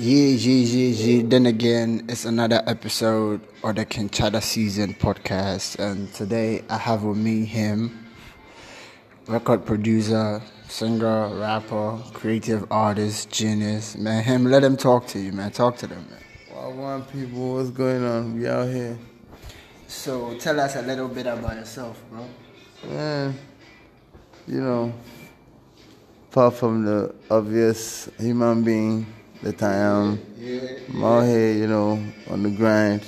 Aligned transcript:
Yeah, 0.00 0.26
yeah, 0.28 0.64
yeah, 0.64 1.06
yeah. 1.06 1.22
Then 1.26 1.46
again, 1.46 2.04
it's 2.08 2.24
another 2.24 2.62
episode 2.68 3.40
of 3.64 3.74
the 3.74 3.84
Kinchada 3.84 4.40
Season 4.40 4.94
podcast. 4.94 5.76
And 5.80 6.14
today 6.14 6.62
I 6.70 6.76
have 6.76 7.02
with 7.02 7.18
me 7.18 7.44
him, 7.44 8.06
record 9.26 9.66
producer, 9.66 10.40
singer, 10.68 11.34
rapper, 11.36 11.98
creative 12.12 12.70
artist, 12.70 13.32
genius. 13.32 13.96
Man, 13.96 14.22
him, 14.22 14.44
let 14.44 14.62
him 14.62 14.76
talk 14.76 15.08
to 15.08 15.18
you, 15.18 15.32
man. 15.32 15.50
Talk 15.50 15.78
to 15.78 15.88
them, 15.88 16.06
man. 16.08 16.22
Well, 16.54 16.72
one 16.74 17.02
people, 17.06 17.54
what's 17.54 17.70
going 17.70 18.04
on? 18.04 18.38
We 18.38 18.46
out 18.46 18.68
here. 18.68 18.96
So 19.88 20.38
tell 20.38 20.60
us 20.60 20.76
a 20.76 20.82
little 20.82 21.08
bit 21.08 21.26
about 21.26 21.56
yourself, 21.56 22.00
bro. 22.08 22.24
Man, 22.88 23.34
you 24.46 24.60
know, 24.60 24.94
apart 26.30 26.54
from 26.54 26.84
the 26.84 27.12
obvious 27.28 28.08
human 28.16 28.62
being 28.62 29.04
that 29.42 29.62
I 29.62 29.74
am, 29.74 30.20
I'm 30.88 31.04
out 31.04 31.22
here, 31.22 31.52
you 31.52 31.66
know, 31.66 32.02
on 32.28 32.42
the 32.42 32.50
grind, 32.50 33.02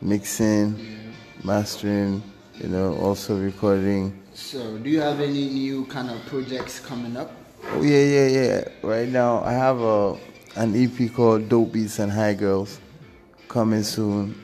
mixing, 0.00 1.14
mastering, 1.42 2.22
you 2.54 2.68
know, 2.68 2.94
also 2.96 3.38
recording. 3.38 4.20
So 4.34 4.78
do 4.78 4.90
you 4.90 5.00
have 5.00 5.20
any 5.20 5.48
new 5.48 5.84
kind 5.86 6.10
of 6.10 6.24
projects 6.26 6.80
coming 6.80 7.16
up? 7.16 7.32
Oh 7.72 7.82
yeah, 7.82 8.04
yeah, 8.04 8.26
yeah. 8.26 8.68
Right 8.82 9.08
now 9.08 9.42
I 9.42 9.52
have 9.52 9.80
a 9.80 10.16
an 10.56 10.74
EP 10.74 11.12
called 11.12 11.48
Dope 11.48 11.72
Beats 11.72 11.98
and 11.98 12.10
High 12.10 12.34
Girls 12.34 12.80
coming 13.48 13.82
soon 13.82 14.34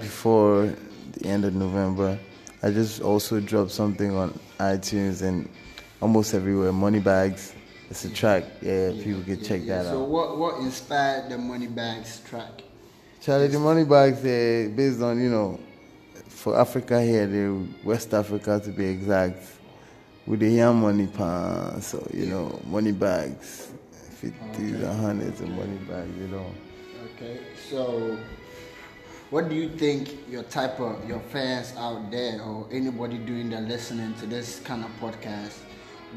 before 0.00 0.74
the 1.12 1.26
end 1.26 1.44
of 1.44 1.54
November. 1.54 2.18
I 2.62 2.70
just 2.70 3.00
also 3.02 3.40
dropped 3.40 3.70
something 3.70 4.14
on 4.14 4.38
iTunes 4.58 5.22
and 5.22 5.48
almost 6.00 6.34
everywhere. 6.34 6.72
Money 6.72 7.00
Bags. 7.00 7.54
It's 7.92 8.06
a 8.06 8.08
track. 8.08 8.44
Yeah, 8.62 8.92
people 9.04 9.22
can 9.22 9.44
check 9.44 9.66
that 9.66 9.84
So 9.84 9.90
out. 9.90 9.92
So 9.92 10.04
what 10.04 10.38
what 10.38 10.60
inspired 10.60 11.28
the 11.28 11.36
Money 11.36 11.66
Bags 11.66 12.22
track? 12.24 12.62
Charlie, 13.20 13.48
the 13.48 13.58
Money 13.58 13.84
Bags, 13.84 14.22
they're 14.22 14.70
based 14.70 15.02
on, 15.02 15.20
you 15.22 15.28
know, 15.28 15.60
for 16.26 16.58
Africa 16.58 17.02
here, 17.02 17.26
they 17.26 17.68
West 17.84 18.14
Africa 18.14 18.58
to 18.64 18.70
be 18.70 18.86
exact. 18.86 19.44
With 20.24 20.40
the 20.40 20.48
young 20.48 20.80
money 20.80 21.06
pan, 21.06 21.82
so 21.82 22.08
you 22.14 22.26
know, 22.26 22.58
money 22.64 22.92
bags, 22.92 23.72
fifties 23.92 24.80
and 24.80 24.98
hundreds 24.98 25.42
of 25.42 25.50
money 25.50 25.76
bags, 25.86 26.16
you 26.16 26.28
know. 26.28 26.46
Okay, 27.12 27.40
so 27.68 28.16
what 29.28 29.50
do 29.50 29.54
you 29.54 29.68
think 29.68 30.16
your 30.30 30.44
type 30.44 30.80
of 30.80 31.06
your 31.06 31.20
fans 31.20 31.74
out 31.76 32.10
there 32.10 32.40
or 32.40 32.66
anybody 32.72 33.18
doing 33.18 33.50
that 33.50 33.64
listening 33.64 34.14
to 34.14 34.24
this 34.24 34.60
kind 34.60 34.82
of 34.82 34.90
podcast? 34.98 35.58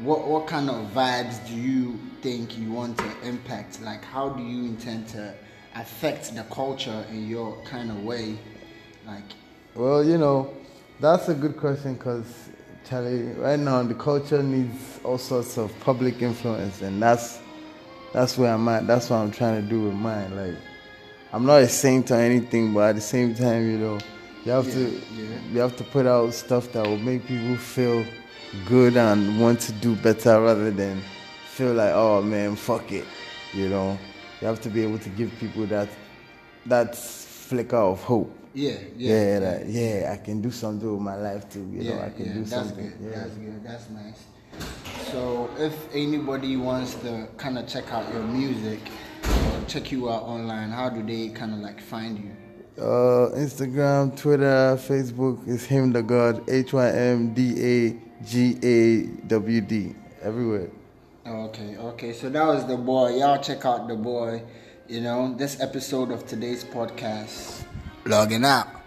What 0.02 0.26
what 0.28 0.46
kind 0.46 0.68
of 0.68 0.92
vibes 0.92 1.46
do 1.48 1.54
you 1.54 1.98
think 2.20 2.58
you 2.58 2.70
want 2.70 2.98
to 2.98 3.10
impact? 3.22 3.80
Like 3.80 4.04
how 4.04 4.28
do 4.28 4.42
you 4.42 4.64
intend 4.64 5.08
to 5.08 5.34
affect 5.74 6.34
the 6.34 6.42
culture 6.44 7.04
in 7.10 7.28
your 7.28 7.56
kind 7.64 7.90
of 7.90 8.02
way? 8.04 8.38
Like 9.06 9.24
Well, 9.74 10.04
you 10.04 10.18
know, 10.18 10.54
that's 11.00 11.28
a 11.28 11.34
good 11.34 11.56
question 11.56 11.94
because, 11.94 12.26
Charlie, 12.88 13.32
right 13.34 13.58
now 13.58 13.82
the 13.82 13.94
culture 13.94 14.42
needs 14.42 15.00
all 15.02 15.18
sorts 15.18 15.56
of 15.56 15.72
public 15.80 16.20
influence, 16.20 16.82
and 16.82 17.02
that's 17.02 17.40
that's 18.12 18.36
where 18.36 18.52
I'm 18.52 18.68
at. 18.68 18.86
That's 18.86 19.10
what 19.10 19.16
I'm 19.16 19.30
trying 19.30 19.62
to 19.62 19.68
do 19.68 19.82
with 19.82 19.94
mine. 19.94 20.36
Like, 20.36 20.56
I'm 21.32 21.46
not 21.46 21.62
a 21.62 21.68
saint 21.68 22.10
or 22.10 22.16
anything, 22.16 22.74
but 22.74 22.90
at 22.90 22.94
the 22.96 23.00
same 23.00 23.34
time, 23.34 23.70
you 23.70 23.78
know, 23.78 23.98
you 24.44 24.52
have 24.52 24.70
to 24.72 24.90
yeah. 24.90 25.38
you 25.52 25.58
have 25.60 25.76
to 25.76 25.84
put 25.84 26.06
out 26.06 26.32
stuff 26.34 26.72
that 26.72 26.86
will 26.86 26.98
make 26.98 27.26
people 27.26 27.56
feel 27.56 28.04
good 28.66 28.96
and 28.96 29.40
want 29.40 29.60
to 29.60 29.72
do 29.72 29.96
better 29.96 30.40
rather 30.40 30.70
than 30.70 31.02
feel 31.46 31.74
like, 31.74 31.92
oh 31.94 32.22
man, 32.22 32.56
fuck 32.56 32.90
it. 32.92 33.06
You 33.52 33.68
know, 33.68 33.98
you 34.40 34.46
have 34.46 34.60
to 34.62 34.68
be 34.68 34.82
able 34.82 34.98
to 34.98 35.08
give 35.10 35.32
people 35.38 35.66
that 35.66 35.88
that 36.66 36.96
flicker 36.96 37.76
of 37.76 38.02
hope 38.02 38.36
yeah, 38.56 38.78
yeah, 38.96 39.10
yeah. 39.10 39.38
that, 39.40 39.66
yeah, 39.66 40.14
I 40.14 40.16
can 40.24 40.40
do 40.40 40.50
something 40.50 40.90
with 40.90 41.02
my 41.02 41.16
life 41.16 41.46
too. 41.50 41.68
You 41.70 41.90
know, 41.90 42.00
I 42.00 42.08
can 42.08 42.32
do 42.32 42.38
that's 42.38 42.50
something. 42.50 42.88
Good. 42.88 42.98
Yeah. 43.02 43.10
That's 43.10 43.34
good. 43.34 43.64
That's 43.64 43.90
nice. 43.90 44.24
So, 45.12 45.50
if 45.58 45.94
anybody 45.94 46.56
wants 46.56 46.94
to 46.96 47.28
kind 47.36 47.58
of 47.58 47.68
check 47.68 47.92
out 47.92 48.10
your 48.14 48.22
music 48.22 48.80
or 49.22 49.64
check 49.68 49.92
you 49.92 50.08
out 50.10 50.22
online, 50.22 50.70
how 50.70 50.88
do 50.88 51.02
they 51.02 51.28
kind 51.28 51.52
of 51.52 51.58
like 51.58 51.82
find 51.82 52.18
you? 52.18 52.30
Uh, 52.78 53.32
Instagram, 53.32 54.14
Twitter, 54.16 54.76
Facebook 54.76 55.48
is 55.48 55.64
him 55.64 55.92
the 55.92 56.02
God. 56.02 56.48
H 56.48 56.72
Y 56.74 56.90
M 56.90 57.32
D 57.32 57.54
A 57.56 58.24
G 58.24 58.58
A 58.62 59.06
W 59.26 59.60
D. 59.62 59.94
Everywhere. 60.22 60.70
Okay, 61.26 61.76
okay. 61.76 62.12
So 62.12 62.28
that 62.28 62.44
was 62.44 62.66
the 62.66 62.76
boy. 62.76 63.16
Y'all 63.16 63.42
check 63.42 63.64
out 63.64 63.88
the 63.88 63.96
boy. 63.96 64.42
You 64.88 65.00
know, 65.00 65.34
this 65.34 65.60
episode 65.60 66.10
of 66.10 66.26
today's 66.26 66.64
podcast. 66.64 67.64
Logging 68.04 68.44
out. 68.44 68.85